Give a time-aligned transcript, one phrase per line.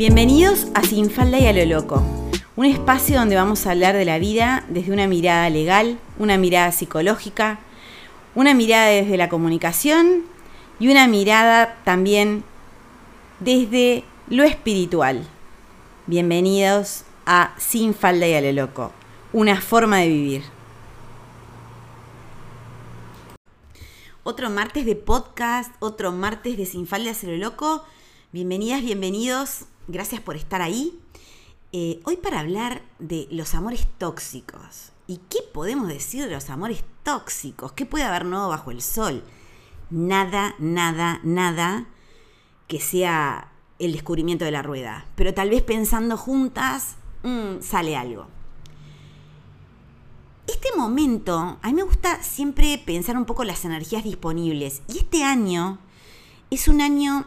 [0.00, 2.02] Bienvenidos a Sin Falda y a lo Loco,
[2.56, 6.72] un espacio donde vamos a hablar de la vida desde una mirada legal, una mirada
[6.72, 7.60] psicológica,
[8.34, 10.22] una mirada desde la comunicación
[10.78, 12.44] y una mirada también
[13.40, 15.28] desde lo espiritual.
[16.06, 18.92] Bienvenidos a Sin Falda y a lo Loco,
[19.34, 20.44] una forma de vivir.
[24.22, 27.84] Otro martes de podcast, otro martes de Sin Falda y a lo Loco.
[28.32, 30.98] Bienvenidas, bienvenidos gracias por estar ahí.
[31.72, 34.92] Eh, hoy para hablar de los amores tóxicos.
[35.06, 37.72] ¿Y qué podemos decir de los amores tóxicos?
[37.72, 39.22] ¿Qué puede haber nuevo bajo el sol?
[39.90, 41.86] Nada, nada, nada
[42.68, 45.06] que sea el descubrimiento de la rueda.
[45.16, 48.26] Pero tal vez pensando juntas mm, sale algo.
[50.46, 54.82] Este momento, a mí me gusta siempre pensar un poco las energías disponibles.
[54.88, 55.78] Y este año
[56.50, 57.26] es un año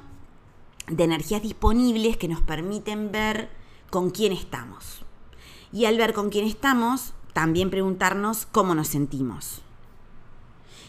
[0.87, 3.49] de energías disponibles que nos permiten ver
[3.89, 5.03] con quién estamos.
[5.71, 9.61] Y al ver con quién estamos, también preguntarnos cómo nos sentimos.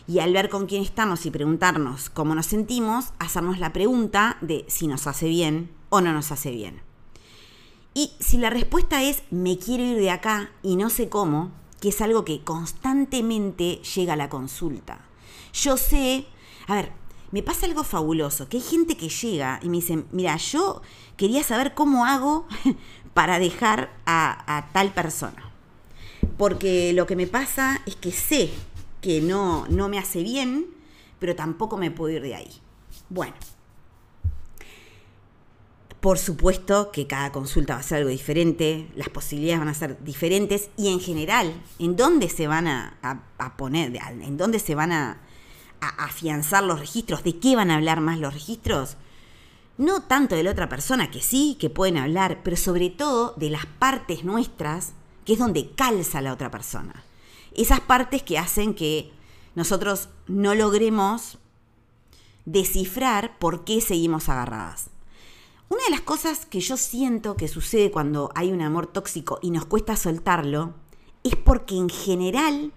[0.07, 4.65] Y al ver con quién estamos y preguntarnos cómo nos sentimos, hacernos la pregunta de
[4.69, 6.83] si nos hace bien o no nos hace bien.
[7.95, 11.91] Y si la respuesta es me quiero ir de acá y no sé cómo, que
[11.91, 15.07] es algo que constantemente llega a la consulta.
[15.55, 16.27] Yo sé,
[16.67, 16.93] a ver,
[17.35, 20.83] me pasa algo fabuloso, que hay gente que llega y me dice, mira, yo
[21.17, 22.47] quería saber cómo hago
[23.13, 25.51] para dejar a, tal persona.
[26.39, 28.51] Porque lo que me pasa es que sé
[29.01, 30.67] que no, no me hace bien,
[31.19, 32.53] pero tampoco me puedo ir de ahí.
[33.09, 33.35] Bueno,
[35.99, 40.05] por supuesto que cada consulta va a ser algo diferente, las posibilidades van a ser
[40.05, 42.97] diferentes y en general, ¿en dónde se van a,
[43.39, 43.93] a poner?
[44.23, 45.24] ¿En dónde se van a,
[45.89, 48.97] afianzar los registros, de qué van a hablar más los registros,
[49.77, 53.51] no tanto de la otra persona, que sí, que pueden hablar, pero sobre todo de
[53.51, 54.93] las partes nuestras,
[55.25, 57.05] que es donde calza la otra persona.
[57.53, 59.13] Esas partes que hacen que
[59.55, 61.39] nosotros no logremos
[62.45, 64.91] descifrar por qué seguimos agarradas.
[65.69, 69.51] Una de las cosas que yo siento que sucede cuando hay un amor tóxico y
[69.51, 70.75] nos cuesta soltarlo,
[71.23, 72.73] es porque en general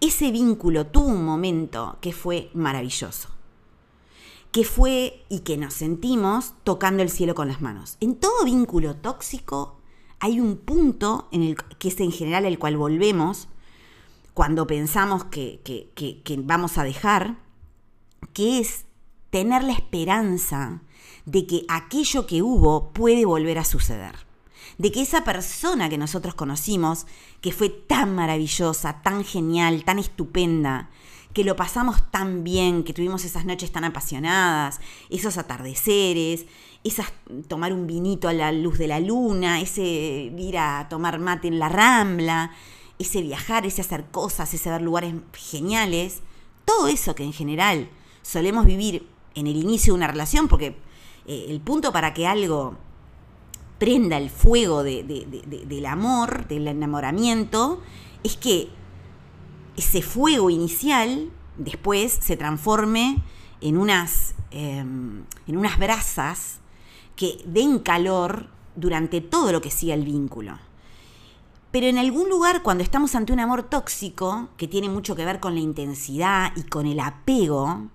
[0.00, 3.28] ese vínculo tuvo un momento que fue maravilloso,
[4.52, 7.96] que fue y que nos sentimos tocando el cielo con las manos.
[8.00, 9.78] En todo vínculo tóxico
[10.20, 13.48] hay un punto en el que es en general el cual volvemos
[14.34, 17.38] cuando pensamos que, que vamos a dejar,
[18.32, 18.84] que es
[19.30, 20.82] tener la esperanza
[21.26, 24.27] de que aquello que hubo puede volver a suceder
[24.78, 27.06] de que esa persona que nosotros conocimos,
[27.40, 30.88] que fue tan maravillosa, tan genial, tan estupenda,
[31.34, 34.80] que lo pasamos tan bien, que tuvimos esas noches tan apasionadas,
[35.10, 36.46] esos atardeceres,
[36.84, 37.12] esas
[37.48, 41.58] tomar un vinito a la luz de la luna, ese ir a tomar mate en
[41.58, 42.52] la rambla,
[42.98, 46.22] ese viajar, ese hacer cosas, ese ver lugares geniales,
[46.64, 47.90] todo eso que en general
[48.22, 50.76] solemos vivir en el inicio de una relación, porque
[51.26, 52.76] eh, el punto para que algo
[53.78, 57.80] prenda el fuego del amor, del enamoramiento,
[58.24, 58.68] es que
[59.76, 63.22] ese fuego inicial después se transforme
[63.60, 66.58] en unas, em, en unas brasas
[67.16, 70.58] que den calor durante todo lo que siga el vínculo.
[71.70, 75.38] Pero en algún lugar, cuando estamos ante un amor tóxico, que tiene mucho que ver
[75.38, 77.88] con la intensidad y con el apego,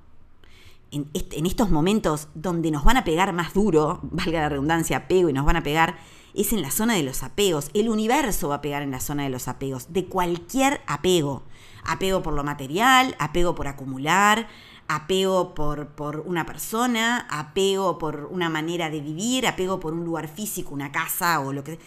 [0.94, 5.34] en, estos momentos donde nos van a pegar más duro, valga la redundancia, apego y
[5.34, 5.98] nos van a pegar,
[6.34, 7.70] es en la zona de los apegos.
[7.74, 11.44] El universo va a pegar en la zona de los apegos, de cualquier apego.
[11.84, 14.48] Apego por lo material, apego por acumular,
[14.88, 20.28] apego por, por, una persona, apego por una manera de vivir, apego por un lugar
[20.28, 21.80] físico, una casa o lo que...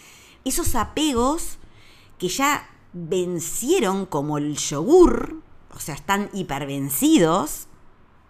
[0.45, 1.57] Esos apegos
[2.17, 5.41] que ya vencieron como el yogur,
[5.73, 7.67] o sea, están hipervencidos,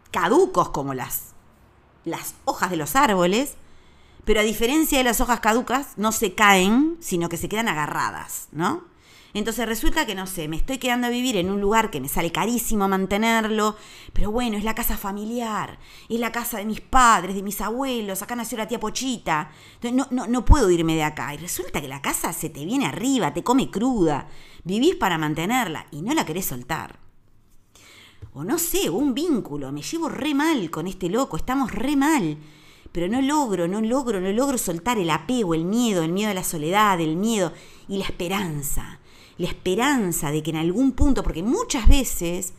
[0.09, 1.34] caducos como las,
[2.06, 3.56] las hojas de los árboles,
[4.25, 8.50] pero a diferencia de las hojas caducas, no se caen, sino que se quedan agarradas,
[8.51, 8.83] ¿no?
[9.33, 12.09] Entonces resulta que, no sé, me estoy quedando a vivir en un lugar que me
[12.09, 13.75] sale carísimo mantenerlo,
[14.12, 15.80] pero bueno, es la casa familiar,
[16.10, 19.51] es la casa de mis padres, de mis abuelos, acá nació la tía Pochita,
[19.94, 21.33] no, no, no puedo irme de acá.
[21.33, 24.27] Y resulta que la casa se te viene arriba, te come cruda,
[24.63, 27.06] vivís para mantenerla y no la querés soltar
[28.44, 32.38] no sé, un vínculo, me llevo re mal con este loco, estamos re mal,
[32.92, 36.34] pero no logro, no logro, no logro soltar el apego, el miedo, el miedo a
[36.34, 37.54] la soledad, el miedo
[37.88, 39.00] y la esperanza,
[39.38, 42.54] la esperanza de que en algún punto, porque muchas veces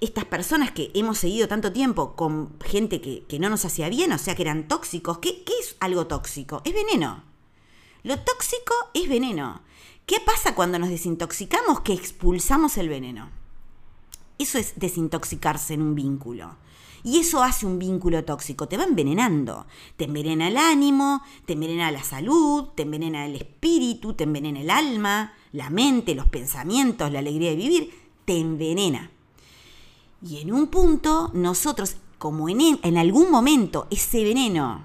[0.00, 4.18] estas personas que hemos seguido tanto tiempo con gente que, no nos hacía bien, o
[4.18, 6.60] sea, que eran tóxicos, ¿qué, ¿qué es algo tóxico?
[6.64, 7.22] Es veneno.
[8.02, 9.62] Lo tóxico es veneno.
[10.06, 11.80] ¿Qué pasa cuando nos desintoxicamos?
[11.80, 13.41] Que expulsamos el veneno.
[14.42, 16.56] Eso es desintoxicarse en un vínculo.
[17.04, 19.66] Y eso hace un vínculo tóxico, te va envenenando.
[19.96, 24.70] Te envenena el ánimo, te envenena la salud, te envenena el espíritu, te envenena el
[24.70, 27.94] alma, la mente, los pensamientos, la alegría de vivir,
[28.24, 29.12] te envenena.
[30.20, 34.82] Y en un punto, nosotros, como en, en algún momento ese veneno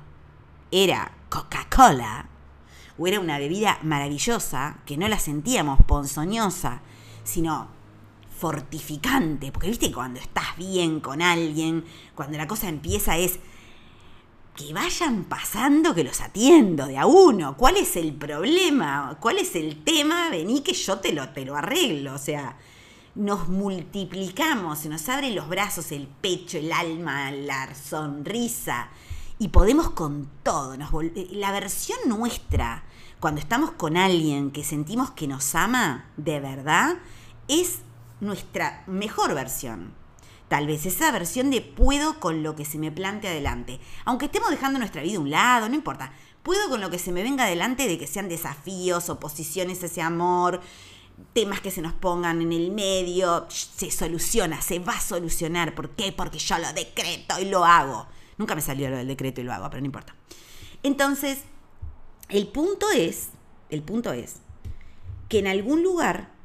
[0.69, 2.29] era Coca-Cola,
[2.99, 6.81] o era una bebida maravillosa, que no la sentíamos ponzoñosa,
[7.23, 7.76] sino
[8.37, 11.83] fortificante, porque viste cuando estás bien con alguien,
[12.15, 13.39] cuando la cosa empieza es
[14.55, 17.55] que vayan pasando, que los atiendo de a uno.
[17.55, 19.15] ¿Cuál es el problema?
[19.19, 20.29] ¿Cuál es el tema?
[20.29, 22.15] Vení que yo te lo, te lo arreglo.
[22.15, 22.57] O sea,
[23.13, 28.89] nos multiplicamos, se nos abren los brazos, el pecho, el alma, la sonrisa.
[29.37, 30.75] Y podemos con todo.
[30.75, 30.89] Nos
[31.31, 32.83] la versión nuestra,
[33.19, 36.97] cuando estamos con alguien que sentimos que nos ama de verdad,
[37.47, 37.81] es
[38.19, 39.93] nuestra mejor versión.
[40.47, 43.79] Tal vez esa versión de puedo con lo que se me plante adelante.
[44.05, 46.13] Aunque estemos dejando nuestra vida a un lado, no importa.
[46.41, 50.01] Puedo con lo que se me venga adelante de que sean desafíos, oposiciones a ese
[50.01, 50.61] amor,
[51.33, 53.45] temas que se nos pongan en el medio.
[53.49, 55.75] Se soluciona, se va a solucionar.
[55.75, 56.13] ¿Por qué?
[56.13, 58.07] Porque yo lo decreto y lo hago.
[58.37, 60.15] Nunca me salió lo del decreto y lo hago, pero no importa.
[60.83, 61.39] Entonces,
[62.29, 63.29] el punto es,
[63.69, 64.37] el punto es
[65.27, 66.36] que en algún lugar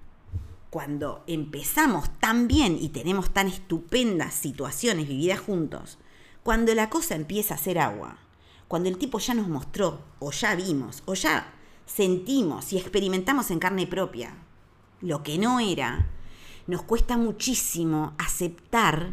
[0.72, 5.98] cuando empezamos tan bien y tenemos tan estupendas situaciones vividas juntos,
[6.42, 8.16] cuando la cosa empieza a hacer agua,
[8.69, 11.52] cuando el tipo ya nos mostró, o ya vimos, o ya
[11.84, 14.34] sentimos y experimentamos en carne propia
[15.02, 16.06] lo que no era,
[16.66, 19.12] nos cuesta muchísimo aceptar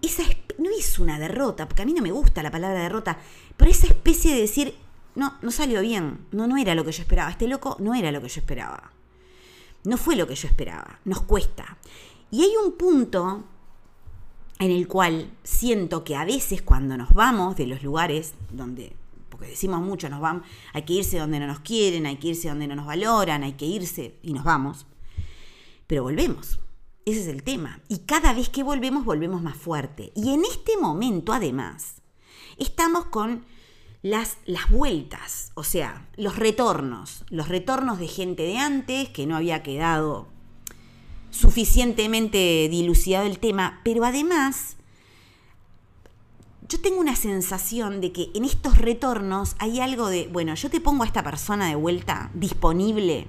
[0.00, 0.22] esa
[0.58, 3.18] no es una derrota, porque a mí no me gusta la palabra derrota,
[3.56, 4.76] pero esa especie de decir,
[5.16, 8.12] no, no salió bien, no, no era lo que yo esperaba, este loco no era
[8.12, 8.93] lo que yo esperaba
[9.84, 11.76] no fue lo que yo esperaba, nos cuesta.
[12.30, 13.44] Y hay un punto
[14.58, 18.96] en el cual siento que a veces cuando nos vamos de los lugares donde,
[19.28, 22.48] porque decimos mucho, nos vamos, hay que irse donde no nos quieren, hay que irse
[22.48, 24.86] donde no nos valoran, hay que irse y nos vamos,
[25.86, 26.60] pero volvemos.
[27.06, 27.80] Ese es el tema.
[27.88, 30.10] Y cada vez que volvemos, volvemos más fuerte.
[30.16, 31.96] Y en este momento, además,
[32.56, 33.44] estamos con
[34.04, 39.34] las, las vueltas, o sea, los retornos, los retornos de gente de antes que no
[39.34, 40.28] había quedado
[41.30, 44.76] suficientemente dilucidado el tema, pero además
[46.68, 50.82] yo tengo una sensación de que en estos retornos hay algo de, bueno, yo te
[50.82, 53.28] pongo a esta persona de vuelta disponible,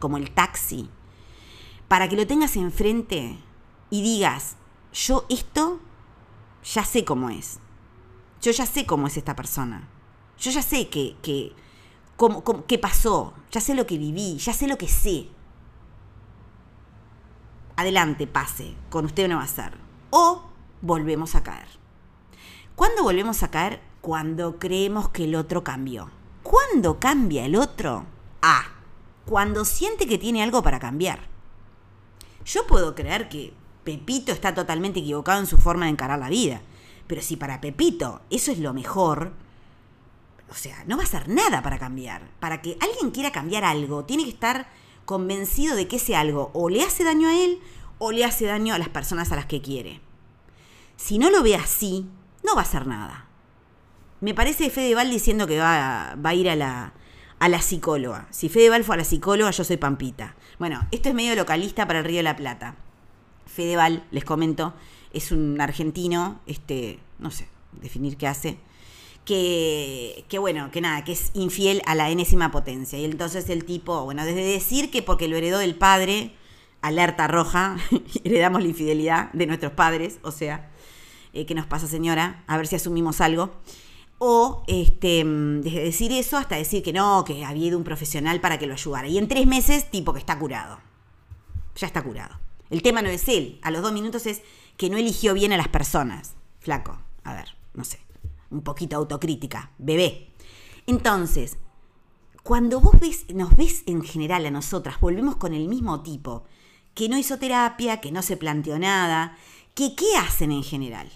[0.00, 0.90] como el taxi,
[1.86, 3.38] para que lo tengas enfrente
[3.90, 4.56] y digas,
[4.92, 5.78] yo esto
[6.64, 7.60] ya sé cómo es,
[8.42, 9.88] yo ya sé cómo es esta persona.
[10.38, 11.52] Yo ya sé que, que
[12.16, 15.28] cómo, qué pasó, ya sé lo que viví, ya sé lo que sé.
[17.76, 19.76] Adelante, pase, con usted no va a ser.
[20.10, 20.42] O
[20.80, 21.68] volvemos a caer.
[22.74, 23.80] ¿Cuándo volvemos a caer?
[24.00, 26.10] Cuando creemos que el otro cambió.
[26.42, 28.06] ¿Cuándo cambia el otro?
[28.40, 28.64] Ah,
[29.24, 31.20] cuando siente que tiene algo para cambiar.
[32.44, 33.52] Yo puedo creer que
[33.82, 36.60] Pepito está totalmente equivocado en su forma de encarar la vida.
[37.06, 39.32] Pero si para Pepito eso es lo mejor,
[40.50, 42.30] o sea, no va a hacer nada para cambiar.
[42.40, 44.68] Para que alguien quiera cambiar algo, tiene que estar
[45.04, 47.60] convencido de que ese algo o le hace daño a él
[47.98, 50.00] o le hace daño a las personas a las que quiere.
[50.96, 52.06] Si no lo ve así,
[52.44, 53.26] no va a hacer nada.
[54.20, 56.92] Me parece Fedeval diciendo que va, va a ir a la,
[57.38, 58.26] a la psicóloga.
[58.30, 60.36] Si Fedeval fue a la psicóloga, yo soy Pampita.
[60.58, 62.76] Bueno, esto es medio localista para el Río de la Plata.
[63.46, 64.74] Fedeval, les comento,
[65.12, 68.58] es un argentino, este, no sé, definir qué hace,
[69.26, 72.98] que, que, bueno, que nada, que es infiel a la enésima potencia.
[72.98, 76.32] Y entonces el tipo, bueno, desde decir que porque lo heredó del padre,
[76.80, 77.76] alerta roja,
[78.24, 80.70] heredamos la infidelidad de nuestros padres, o sea,
[81.34, 82.44] eh, ¿qué nos pasa señora?
[82.46, 83.52] A ver si asumimos algo.
[84.18, 88.58] O este, desde decir eso hasta decir que no, que había ido un profesional para
[88.58, 89.08] que lo ayudara.
[89.08, 90.78] Y en tres meses, tipo que está curado.
[91.74, 92.38] Ya está curado.
[92.70, 93.58] El tema no es él.
[93.62, 94.40] A los dos minutos es
[94.78, 96.34] que no eligió bien a las personas.
[96.60, 96.98] Flaco.
[97.24, 98.05] A ver, no sé
[98.50, 100.32] un poquito autocrítica, bebé.
[100.86, 101.58] Entonces,
[102.42, 106.44] cuando vos ves, nos ves en general a nosotras, volvemos con el mismo tipo,
[106.94, 109.36] que no hizo terapia, que no se planteó nada,
[109.74, 111.10] que qué hacen en general.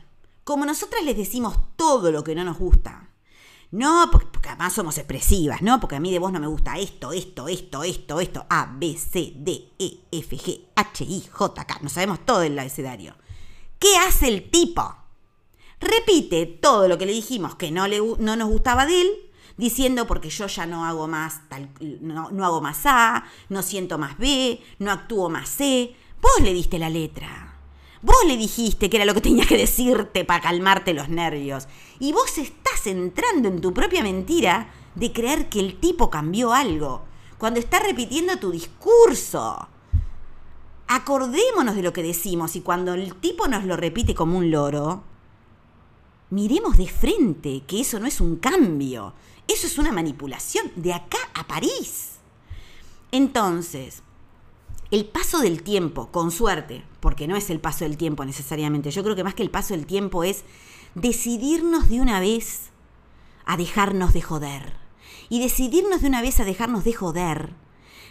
[0.45, 3.07] Como nosotras les decimos todo lo que no nos gusta,
[3.73, 5.79] No, porque, además somos expresivas, ¿no?
[5.79, 8.45] Porque a mí de vos no me gusta esto, esto, esto, esto, esto.
[8.51, 11.79] A, B, C, D, E, F, G, H, I, J, K.
[11.81, 13.15] No sabemos todo el abecedario.
[13.79, 15.00] ¿Qué hace el tipo?
[15.81, 19.11] Repite todo lo que le dijimos que no, le, no nos gustaba de él,
[19.57, 21.71] diciendo porque yo ya no hago más tal,
[22.01, 25.95] no, no hago más A, no siento más B, no actúo más C.
[26.21, 27.59] Vos le diste la letra.
[28.03, 31.69] Vos le dijiste que era lo que tenías que decirte para calmarte los nervios.
[31.99, 37.05] Y vos estás entrando en tu propia mentira de creer que el tipo cambió algo,
[37.39, 39.69] cuando está repitiendo tu discurso.
[40.89, 45.05] Acordémonos de lo que decimos y cuando el tipo nos lo repite como un loro,
[46.31, 49.15] miremos de frente que eso no es un cambio,
[49.47, 52.19] eso es una manipulación de acá a París.
[53.13, 54.03] Entonces,
[54.91, 59.03] el paso del tiempo, con suerte, porque no es el paso del tiempo necesariamente, yo
[59.03, 60.45] creo que más que el paso del tiempo es
[60.95, 62.71] decidirnos de una vez
[63.45, 64.75] a dejarnos de joder.
[65.29, 67.55] Y decidirnos de una vez a dejarnos de joder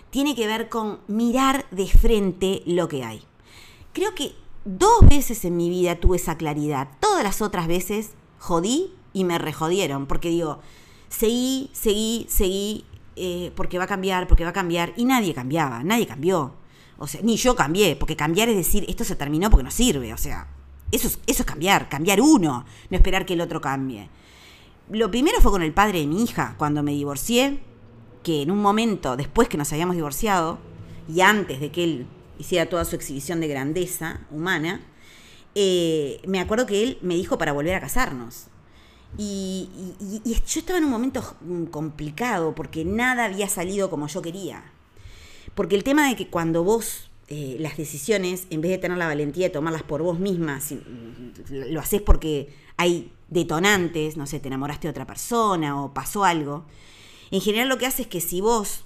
[0.10, 3.24] tiene que ver con mirar de frente lo que hay.
[3.94, 4.36] Creo que
[4.66, 6.90] dos veces en mi vida tuve esa claridad.
[7.00, 10.60] Todas las otras veces jodí y me rejodieron, porque digo,
[11.10, 12.86] seguí, seguí, seguí,
[13.16, 16.54] eh, porque va a cambiar, porque va a cambiar, y nadie cambiaba, nadie cambió.
[16.98, 20.14] O sea, ni yo cambié, porque cambiar es decir, esto se terminó porque no sirve.
[20.14, 20.48] O sea,
[20.92, 24.10] eso es, eso es cambiar, cambiar uno, no esperar que el otro cambie.
[24.90, 27.60] Lo primero fue con el padre de mi hija, cuando me divorcié,
[28.24, 30.60] que en un momento después que nos habíamos divorciado,
[31.08, 32.08] y antes de que él
[32.40, 34.82] hiciera toda su exhibición de grandeza humana,
[35.54, 38.48] eh, me acuerdo que él me dijo para volver a casarnos.
[39.18, 39.70] y,
[40.24, 41.36] yo estaba en un momento
[41.72, 44.64] complicado porque nada había salido como yo quería.
[45.56, 49.06] Porque el tema de que cuando vos eh, las decisiones, en vez de tener la
[49.06, 50.60] valentía de tomarlas por vos misma,
[51.52, 56.66] lo haces porque hay detonantes, no sé, te enamoraste de otra persona o pasó algo,
[57.30, 58.84] en general lo que hace es que si vos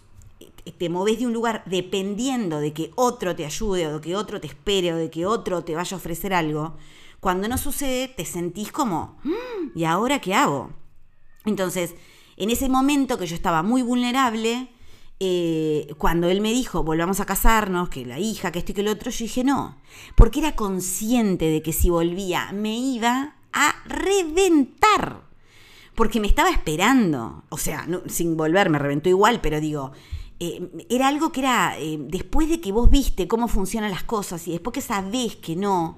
[0.72, 4.40] te moves de un lugar dependiendo de que otro te ayude o de que otro
[4.40, 6.76] te espere o de que otro te vaya a ofrecer algo,
[7.20, 10.72] cuando no sucede te sentís como, mm, ¿y ahora qué hago?
[11.46, 11.96] Entonces,
[12.38, 14.70] en ese momento que yo estaba muy vulnerable,
[15.20, 18.84] eh, cuando él me dijo, volvamos a casarnos, que la hija, que esto y que
[18.84, 19.78] lo otro, yo dije no,
[20.16, 25.22] porque era consciente de que si volvía me iba a reventar,
[25.96, 29.92] porque me estaba esperando, o sea, sin volver, me reventó igual, pero digo,
[30.40, 34.48] eh, era algo que era, eh, después de que vos viste cómo funcionan las cosas
[34.48, 35.98] y después que sabés que no,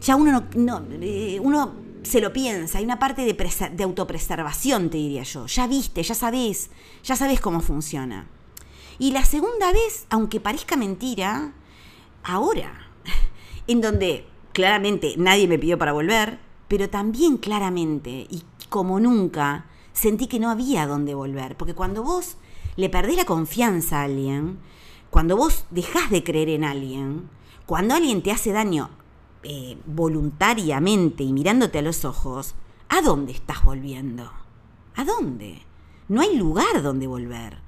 [0.00, 0.86] ya uno no,
[1.42, 1.72] uno
[2.02, 3.32] se lo piensa, hay una parte de,
[3.72, 5.46] de, autopreservación, te diría yo.
[5.46, 6.70] Ya viste, ya sabés,
[7.02, 8.28] ya sabés cómo funciona.
[8.98, 11.52] Y la segunda vez, aunque parezca mentira,
[12.22, 12.90] ahora,
[13.66, 16.38] en donde claramente nadie me pidió para volver,
[16.68, 22.36] pero también claramente y como nunca sentí que no había dónde volver, porque cuando vos
[22.76, 24.58] le perdés la confianza a alguien,
[25.10, 27.28] cuando vos dejás de creer en alguien,
[27.66, 28.90] cuando alguien te hace daño
[29.42, 32.54] eh, voluntariamente y mirándote a los ojos,
[32.88, 34.32] ¿a dónde estás volviendo?
[34.96, 35.62] ¿A dónde?
[36.08, 37.58] No hay lugar donde volver.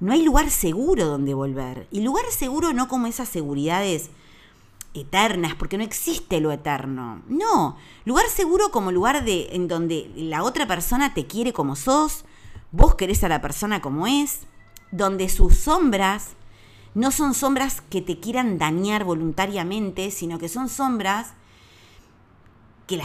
[0.00, 1.86] No hay lugar seguro donde volver.
[1.90, 4.10] Y lugar seguro no como esas seguridades
[4.94, 7.22] eternas, porque no existe lo eterno.
[7.28, 12.24] No, lugar seguro como lugar de en donde la otra persona te quiere como sos,
[12.72, 14.40] vos querés a la persona como es,
[14.90, 16.30] donde sus sombras
[16.94, 21.34] no son sombras que te quieran dañar voluntariamente, sino que son sombras
[22.86, 23.00] que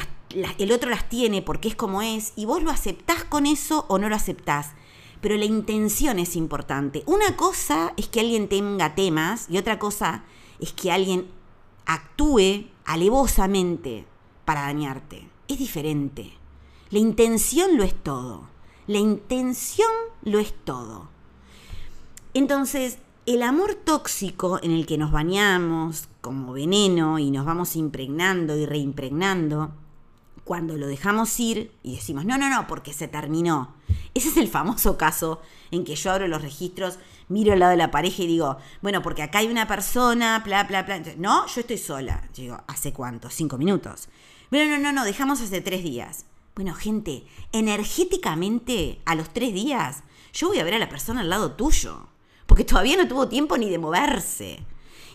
[0.58, 4.00] el otro las tiene porque es como es, y vos lo aceptás con eso o
[4.00, 4.72] no lo aceptás.
[5.22, 7.04] Pero la intención es importante.
[7.06, 10.24] Una cosa es que alguien tenga temas y otra cosa
[10.60, 11.28] es que alguien
[11.86, 14.06] actúe alevosamente
[14.44, 15.30] para dañarte.
[15.48, 16.34] Es diferente.
[16.90, 18.55] La intención lo es todo.
[18.88, 19.90] La intención
[20.24, 21.10] lo es todo.
[22.34, 28.56] Entonces, el amor tóxico en el que nos bañamos como veneno y nos vamos impregnando
[28.56, 29.74] y reimpregnando,
[30.44, 33.74] cuando lo dejamos ir y decimos, no, no, no, porque se terminó.
[34.14, 37.78] Ese es el famoso caso en que yo abro los registros, miro al lado de
[37.78, 41.02] la pareja y digo, bueno, porque acá hay una persona, bla, bla, bla.
[41.18, 42.30] no, yo estoy sola.
[42.36, 43.32] Digo, ¿hace cuánto?
[43.32, 44.08] Cinco minutos.
[44.52, 46.26] Bueno, no, no, no, dejamos hace tres días.
[46.56, 51.30] Bueno, gente, energéticamente, a los tres días, yo voy a ver a la persona al
[51.30, 52.08] lado tuyo
[52.46, 54.60] porque todavía no tuvo tiempo ni de moverse.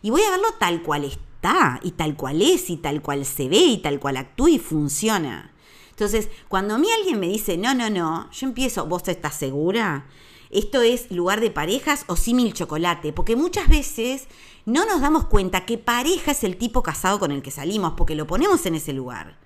[0.02, 3.48] Y voy a verlo tal cual está, y tal cual es, y tal cual se
[3.48, 5.52] ve, y tal cual actúa y funciona.
[5.90, 10.06] Entonces, cuando a mí alguien me dice, no, no, no, yo empiezo, ¿vos estás segura?
[10.50, 14.26] Esto es lugar de parejas o símil chocolate, porque muchas veces
[14.66, 18.14] no nos damos cuenta que pareja es el tipo casado con el que salimos, porque
[18.14, 19.38] lo ponemos en ese lugar.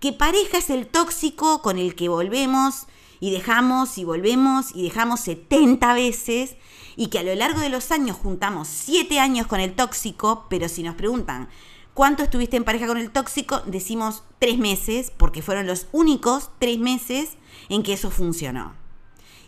[0.00, 2.86] Que pareja es el tóxico con el que volvemos
[3.20, 6.56] y dejamos y volvemos y dejamos 70 veces
[6.96, 10.68] y que a lo largo de los años juntamos 7 años con el tóxico, pero
[10.68, 11.48] si nos preguntan
[11.94, 16.78] cuánto estuviste en pareja con el tóxico, decimos 3 meses, porque fueron los únicos 3
[16.78, 17.36] meses
[17.68, 18.74] en que eso funcionó.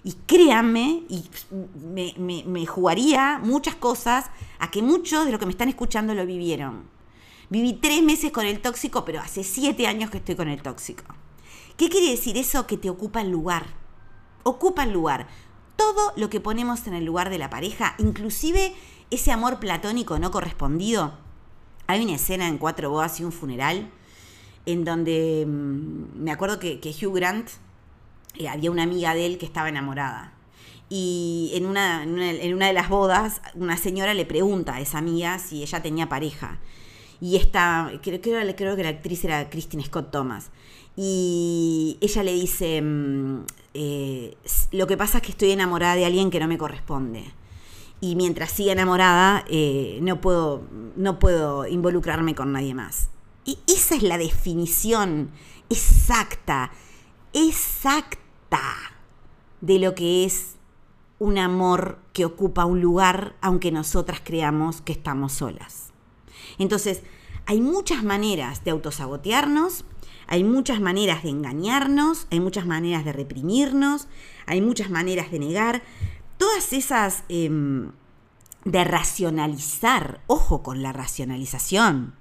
[0.03, 1.25] Y créanme, y
[1.87, 6.85] me, jugaría muchas cosas a que muchos de los que me están escuchando lo vivieron.
[7.51, 11.05] Viví tres meses con el tóxico, pero hace siete años que estoy con el tóxico.
[11.77, 12.67] ¿Qué quiere decir eso?
[12.67, 13.67] Que te ocupa el lugar.
[14.45, 15.27] Ocupa el lugar.
[15.77, 18.73] Todo lo que ponemos en el lugar de la pareja, inclusive
[19.11, 21.15] ese amor platónico no correspondido.
[21.89, 23.91] Hay una escena en Cuatro Bodas y un funeral
[24.67, 27.49] en donde mm, me acuerdo que, Hugh Grant,
[28.35, 30.35] eh, había una amiga de él que estaba enamorada.
[30.89, 35.39] Y en una, en una, de las bodas, una señora le pregunta a esa amiga
[35.39, 36.59] si ella tenía pareja.
[37.21, 40.51] Y esta, creo, creo, que la actriz era Christine Scott Thomas.
[40.97, 44.37] Y ella le dice, mm, eh,
[44.73, 47.25] lo que pasa es que estoy enamorada de alguien que no me corresponde.
[48.01, 50.63] Y mientras siga enamorada, eh, no, puedo,
[50.97, 53.11] no puedo involucrarme con nadie más.
[53.45, 55.31] Y esa es la definición
[55.69, 56.71] exacta,
[57.33, 58.61] exacta
[59.61, 60.57] de lo que es
[61.19, 65.93] un amor que ocupa un lugar, aunque nosotras creamos que estamos solas.
[66.59, 67.03] Entonces,
[67.47, 69.85] hay muchas maneras de autosabotearnos,
[70.27, 74.07] hay muchas maneras de engañarnos, hay muchas maneras de reprimirnos,
[74.47, 75.83] hay muchas maneras de negar.
[76.39, 77.91] Todas esas em,
[78.65, 82.15] de racionalizar, ojo con la racionalización.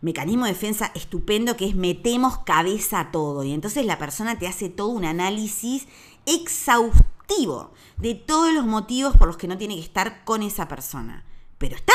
[0.00, 4.46] Mecanismo de defensa estupendo que es metemos cabeza a todo y entonces la persona te
[4.46, 5.86] hace todo un análisis
[6.26, 11.24] exhaustivo de todos los motivos por los que no tiene que estar con esa persona.
[11.58, 11.94] Pero está,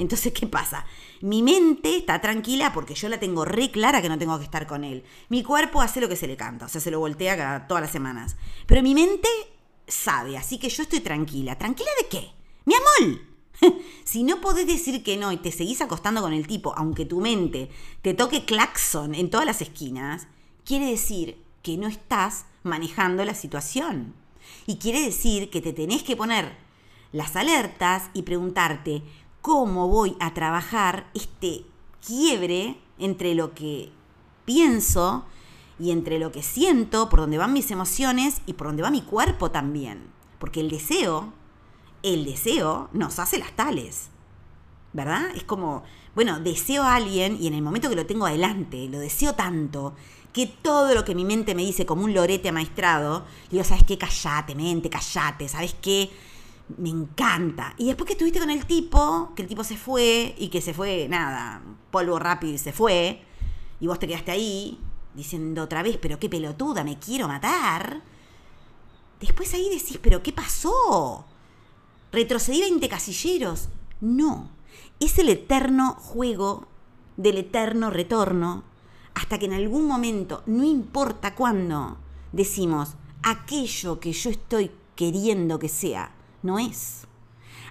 [0.00, 0.86] entonces, ¿qué pasa?
[1.20, 4.66] Mi mente está tranquila porque yo la tengo re clara que no tengo que estar
[4.66, 5.04] con él.
[5.28, 7.82] Mi cuerpo hace lo que se le canta, o sea, se lo voltea cada, todas
[7.82, 8.36] las semanas.
[8.66, 9.28] Pero mi mente
[9.86, 11.58] sabe, así que yo estoy tranquila.
[11.58, 12.30] ¿Tranquila de qué?
[12.64, 13.20] ¡Mi amor!
[14.04, 17.20] si no podés decir que no y te seguís acostando con el tipo, aunque tu
[17.20, 17.68] mente
[18.00, 20.28] te toque claxon en todas las esquinas,
[20.64, 24.14] quiere decir que no estás manejando la situación.
[24.66, 26.56] Y quiere decir que te tenés que poner
[27.12, 29.02] las alertas y preguntarte,
[29.40, 31.64] cómo voy a trabajar este
[32.06, 33.90] quiebre entre lo que
[34.44, 35.24] pienso
[35.78, 39.02] y entre lo que siento, por donde van mis emociones y por donde va mi
[39.02, 40.10] cuerpo también.
[40.38, 41.32] Porque el deseo,
[42.02, 44.08] el deseo nos hace las tales.
[44.92, 45.30] ¿Verdad?
[45.36, 48.98] Es como, bueno, deseo a alguien y en el momento que lo tengo adelante, lo
[48.98, 49.94] deseo tanto
[50.32, 53.98] que todo lo que mi mente me dice como un lorete amaestrado, digo, ¿sabes qué?
[53.98, 56.10] Callate, mente, callate, ¿sabes qué?
[56.78, 57.74] Me encanta.
[57.78, 60.74] Y después que estuviste con el tipo, que el tipo se fue y que se
[60.74, 63.22] fue, nada, polvo rápido y se fue,
[63.80, 64.78] y vos te quedaste ahí
[65.14, 68.02] diciendo otra vez, pero qué pelotuda, me quiero matar.
[69.20, 71.24] Después ahí decís, pero ¿qué pasó?
[72.12, 73.68] ¿Retrocedí 20 casilleros?
[74.00, 74.50] No,
[74.98, 76.68] es el eterno juego
[77.16, 78.64] del eterno retorno
[79.14, 81.98] hasta que en algún momento, no importa cuándo,
[82.32, 87.06] decimos, aquello que yo estoy queriendo que sea, no es.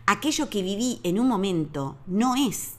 [0.05, 2.73] Aquello que viví en un momento no es.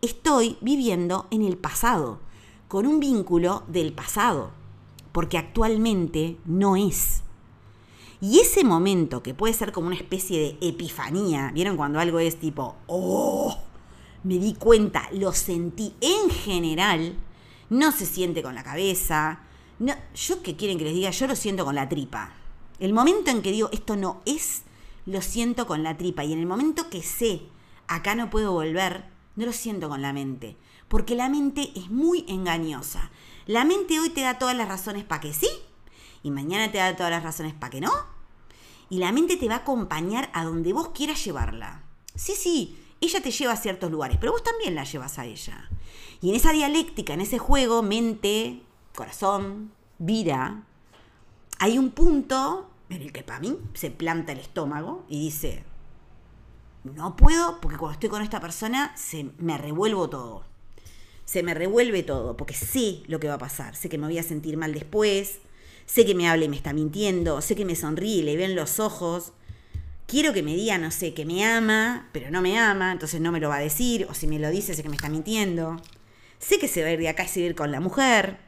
[0.00, 2.20] Estoy viviendo en el pasado,
[2.68, 4.50] con un vínculo del pasado,
[5.12, 7.22] porque actualmente no es.
[8.20, 12.38] Y ese momento, que puede ser como una especie de epifanía, ¿vieron cuando algo es
[12.38, 13.56] tipo, oh,
[14.24, 17.16] me di cuenta, lo sentí en general,
[17.70, 19.40] no se siente con la cabeza.
[19.78, 22.32] No, yo qué quieren que les diga, yo lo siento con la tripa.
[22.80, 24.62] El momento en que digo, esto no es,
[25.08, 26.22] lo siento con la tripa.
[26.24, 27.40] Y en el momento que sé,
[27.86, 30.56] acá no puedo volver, no lo siento con la mente.
[30.88, 33.10] Porque la mente es muy engañosa.
[33.46, 35.48] La mente hoy te da todas las razones para que sí,
[36.22, 37.90] y mañana te da todas las razones para que no.
[38.90, 41.82] Y la mente te va a acompañar a donde vos quieras llevarla.
[42.14, 45.70] Sí, sí, ella te lleva a ciertos lugares, pero vos también la llevas a ella.
[46.20, 48.62] Y en esa dialéctica, en ese juego, mente,
[48.94, 50.64] corazón, vida,
[51.58, 55.64] hay un punto en el que para mí se planta el estómago y dice,
[56.84, 60.44] no puedo porque cuando estoy con esta persona se me revuelvo todo.
[61.24, 63.76] Se me revuelve todo porque sé lo que va a pasar.
[63.76, 65.40] Sé que me voy a sentir mal después.
[65.84, 67.42] Sé que me habla y me está mintiendo.
[67.42, 69.32] Sé que me sonríe y le ven los ojos.
[70.06, 73.30] Quiero que me diga, no sé, que me ama, pero no me ama, entonces no
[73.30, 74.06] me lo va a decir.
[74.08, 75.76] O si me lo dice, sé que me está mintiendo.
[76.38, 78.38] Sé que se va a ir de acá y se a ir con la mujer.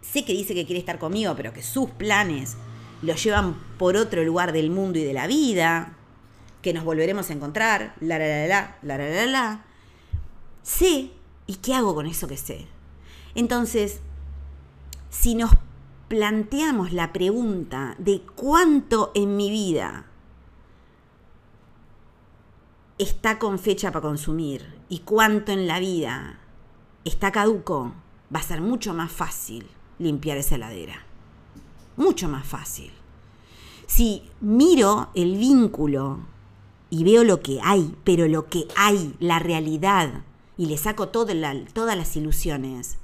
[0.00, 2.56] Sé que dice que quiere estar conmigo, pero que sus planes
[3.02, 5.96] lo llevan por otro lugar del mundo y de la vida,
[6.62, 9.64] que nos volveremos a encontrar, la la la la, la la la la.
[10.62, 11.10] Sé,
[11.46, 12.66] ¿y qué hago con eso que sé?
[13.34, 14.00] Entonces,
[15.10, 15.50] si nos
[16.08, 20.06] planteamos la pregunta de cuánto en mi vida
[22.98, 26.38] está con fecha para consumir y cuánto en la vida
[27.04, 27.92] está caduco,
[28.34, 29.66] va a ser mucho más fácil
[29.98, 31.11] limpiar esa heladera.
[31.96, 32.90] Mucho más fácil.
[33.86, 36.20] Si miro el vínculo
[36.88, 40.24] y veo lo que hay, pero lo que hay, la realidad,
[40.56, 42.98] y le saco todas las ilusiones,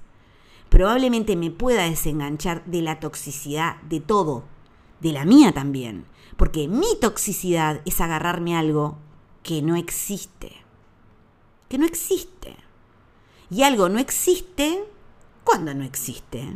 [0.69, 4.45] probablemente me pueda desenganchar de la toxicidad de todo,
[5.01, 6.05] de la mía también,
[6.37, 8.99] porque mi toxicidad es agarrarme algo
[9.43, 10.53] que no existe,
[11.69, 12.57] que no existe.
[13.51, 14.85] Y algo no existe
[15.45, 16.53] cuando no existe.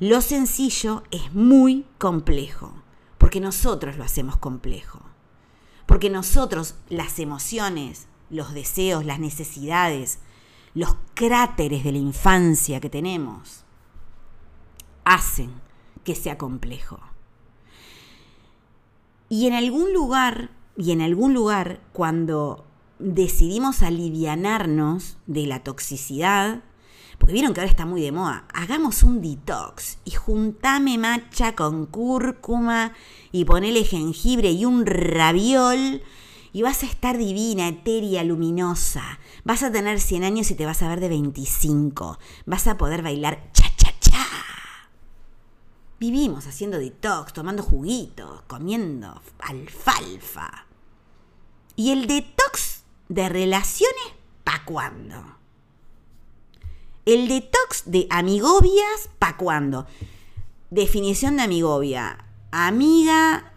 [0.00, 2.72] Lo sencillo es muy complejo,
[3.18, 5.00] porque nosotros lo hacemos complejo,
[5.84, 10.20] porque nosotros las emociones, los deseos, las necesidades,
[10.72, 13.66] los cráteres de la infancia que tenemos,
[15.04, 15.50] hacen
[16.02, 16.98] que sea complejo.
[19.28, 22.64] Y en algún lugar, y en algún lugar, cuando
[22.98, 26.62] decidimos alivianarnos de la toxicidad,
[27.20, 31.84] porque vieron que ahora está muy de moda, hagamos un detox y juntame macha con
[31.84, 32.94] cúrcuma
[33.30, 36.02] y ponele jengibre y un raviol
[36.54, 39.18] y vas a estar divina, etérea, luminosa.
[39.44, 42.18] Vas a tener 100 años y te vas a ver de 25.
[42.46, 44.26] Vas a poder bailar cha cha cha.
[46.00, 50.66] Vivimos haciendo detox, tomando juguitos, comiendo alfalfa.
[51.76, 54.06] ¿Y el detox de relaciones
[54.42, 55.39] pa' cuándo?
[57.10, 59.84] El detox de amigobias pa' cuándo?
[60.70, 62.24] Definición de amigovia.
[62.52, 63.52] Amiga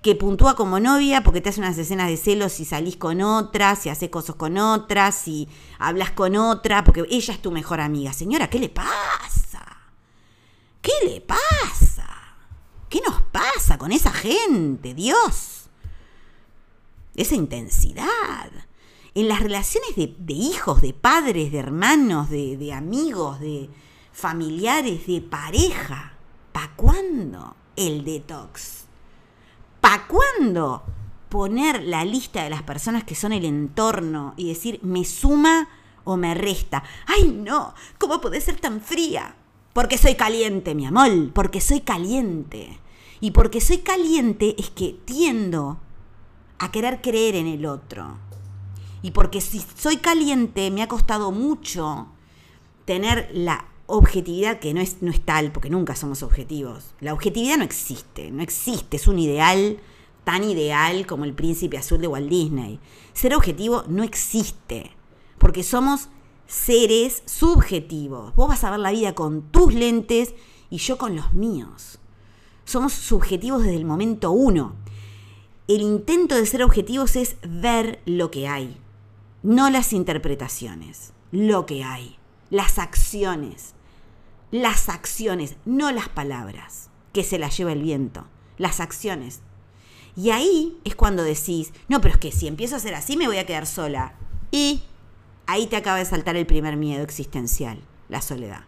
[0.00, 3.76] que puntúa como novia porque te hace unas escenas de celos si salís con otra,
[3.76, 8.14] si haces cosas con otra, si hablas con otra, porque ella es tu mejor amiga.
[8.14, 9.66] Señora, ¿qué le pasa?
[10.80, 12.08] ¿Qué le pasa?
[12.88, 14.94] ¿Qué nos pasa con esa gente?
[14.94, 15.66] Dios.
[17.14, 18.50] Esa intensidad.
[19.16, 23.70] En las relaciones de, hijos, de padres, de hermanos, de, amigos, de
[24.12, 26.14] familiares, de pareja.
[26.50, 28.86] ¿Para cuándo el detox?
[29.80, 30.82] ¿Para cuándo
[31.28, 35.68] poner la lista de las personas que son el entorno y decir, me suma
[36.02, 36.82] o me resta?
[37.06, 37.72] ¡Ay, no!
[37.98, 39.36] ¿Cómo puede ser tan fría?
[39.72, 42.80] Porque soy caliente, mi amor, porque soy caliente.
[43.20, 45.78] Y porque soy caliente es que tiendo
[46.58, 48.18] a querer creer en el otro.
[49.04, 52.06] Y porque si soy caliente me ha costado mucho
[52.86, 56.94] tener la objetividad que no es, no es tal, porque nunca somos objetivos.
[57.00, 59.78] La objetividad no existe, no existe, es un ideal
[60.24, 62.80] tan ideal como el príncipe azul de Walt Disney.
[63.12, 64.92] Ser objetivo no existe,
[65.36, 66.08] porque somos
[66.46, 68.34] seres subjetivos.
[68.34, 70.32] Vos vas a ver la vida con tus lentes
[70.70, 71.98] y yo con los míos.
[72.64, 74.76] Somos subjetivos desde el momento uno.
[75.68, 78.78] El intento de ser objetivos es ver lo que hay,
[79.44, 82.18] no las interpretaciones, lo que hay
[82.54, 83.74] las acciones,
[84.52, 88.26] las acciones, no las palabras, que se las lleva el viento,
[88.58, 89.40] las acciones.
[90.16, 93.26] Y ahí es cuando decís, no, pero es que si empiezo a hacer así me
[93.26, 94.14] voy a quedar sola.
[94.52, 94.84] Y
[95.46, 98.66] ahí te acaba de saltar el primer miedo existencial, la soledad.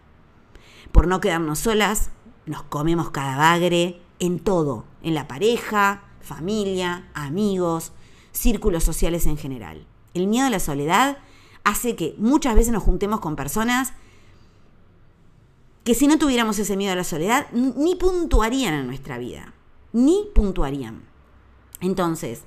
[0.91, 2.09] Por no quedarnos solas,
[2.45, 7.93] nos comemos cada bagre en todo, en la pareja, familia, amigos,
[8.33, 9.87] círculos sociales en general.
[10.17, 11.19] El miedo a la soledad
[11.63, 13.93] hace que muchas veces nos juntemos con personas
[15.83, 19.53] que si no tuviéramos ese miedo a la soledad, ni puntuarían en nuestra vida,
[19.93, 21.03] ni puntuarían.
[21.79, 22.41] Entonces,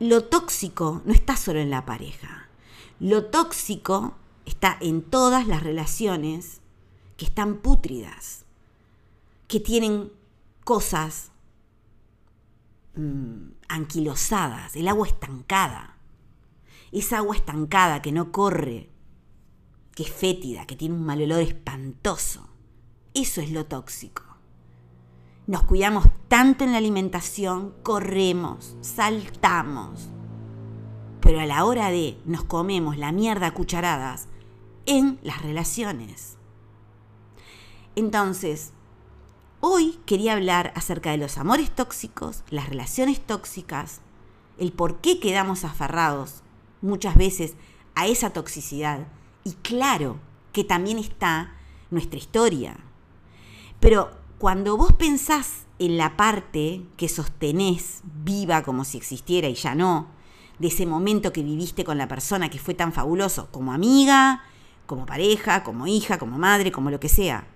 [0.00, 2.48] lo tóxico no está solo en la pareja,
[2.98, 6.60] lo tóxico está en todas las relaciones
[7.16, 8.44] que están pútridas,
[9.46, 10.12] que tienen
[10.64, 11.30] cosas
[12.96, 16.00] mm, anquilosadas, el agua estancada
[16.92, 18.90] esa agua estancada que no corre,
[19.94, 22.48] que es fétida, que tiene un mal olor espantoso.
[23.14, 24.22] Eso es lo tóxico.
[25.46, 30.10] Nos cuidamos tanto en la alimentación, corremos, saltamos,
[31.20, 34.28] pero a la hora de nos comemos la mierda a cucharadas
[34.86, 36.38] en las relaciones.
[37.96, 38.72] Entonces,
[39.60, 44.00] hoy quería hablar acerca de los amores tóxicos, las relaciones tóxicas,
[44.58, 46.42] el por qué quedamos aferrados
[46.82, 47.54] muchas veces
[47.94, 49.06] a esa toxicidad.
[49.44, 50.18] Y claro
[50.52, 51.54] que también está
[51.90, 52.76] nuestra historia.
[53.78, 59.74] Pero cuando vos pensás en la parte que sostenés viva como si existiera y ya
[59.74, 60.08] no,
[60.58, 64.42] de ese momento que viviste con la persona que fue tan fabuloso como amiga,
[64.86, 67.46] como pareja, como hija, como madre, como lo que sea,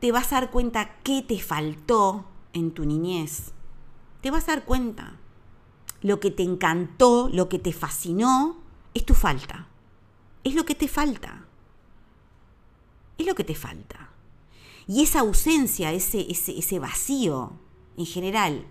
[0.00, 3.52] te vas a dar cuenta qué te faltó en tu niñez.
[4.20, 5.18] Te vas a dar cuenta.
[6.02, 8.58] Lo que te encantó, lo que te fascinó,
[8.92, 9.68] es tu falta.
[10.44, 11.46] Es lo que te falta.
[13.18, 14.10] Es lo que te falta.
[14.86, 17.52] Y esa ausencia, ese, ese, ese vacío,
[17.96, 18.66] en general,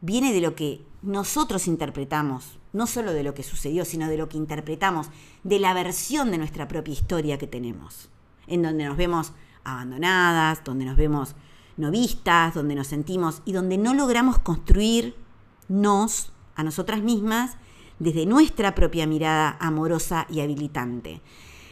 [0.00, 4.28] viene de lo que nosotros interpretamos, no solo de lo que sucedió, sino de lo
[4.28, 5.08] que interpretamos,
[5.44, 8.08] de la versión de nuestra propia historia que tenemos,
[8.46, 9.32] en donde nos vemos
[9.72, 11.34] abandonadas, donde nos vemos
[11.76, 17.56] no vistas, donde nos sentimos y donde no logramos construirnos a nosotras mismas
[17.98, 21.22] desde nuestra propia mirada amorosa y habilitante.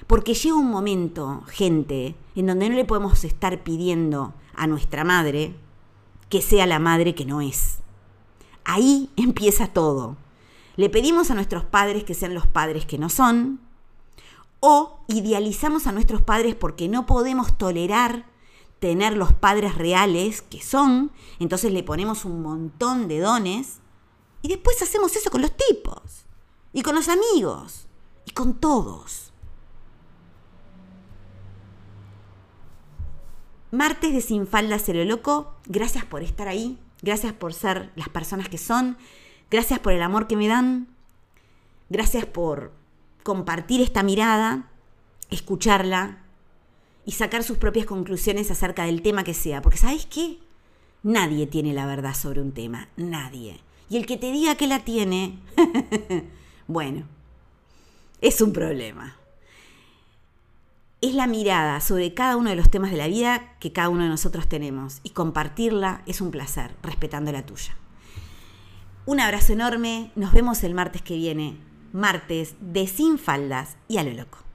[0.06, 5.56] Porque llega un momento, gente, en donde no le podemos estar pidiendo a nuestra madre
[6.28, 7.78] que sea la madre que no es.
[8.64, 10.16] Ahí empieza todo.
[10.76, 13.61] Le pedimos a nuestros padres que sean los padres que no son,
[14.68, 18.26] o idealizamos a nuestros padres porque no podemos tolerar
[18.81, 23.79] tener los padres reales que son, entonces le ponemos un montón de dones
[24.42, 26.26] y después hacemos eso con los tipos
[26.72, 27.87] y con los amigos
[28.24, 29.33] y con todos.
[33.70, 38.59] Martes de Sin Falda Loco, gracias por estar ahí, gracias por ser las personas que
[38.59, 38.98] son,
[39.48, 40.88] gracias por el amor que me dan,
[41.88, 42.72] gracias por
[43.27, 44.71] compartir esta mirada,
[45.31, 46.19] escucharla
[47.05, 49.62] y sacar sus propias conclusiones acerca del tema que sea.
[49.62, 50.39] Porque ¿sabes qué?
[51.03, 53.59] Nadie tiene la verdad sobre un tema, nadie.
[53.91, 55.41] Y el que te diga que la tiene,
[56.69, 57.03] bueno,
[58.21, 59.17] es un problema.
[61.01, 64.05] Es la mirada sobre cada uno de los temas de la vida que cada uno
[64.05, 67.77] de nosotros tenemos y compartirla es un placer, respetando la tuya.
[69.05, 74.04] Un abrazo enorme, nos vemos el martes que viene martes de Sin Faldas y a
[74.04, 74.45] lo loco.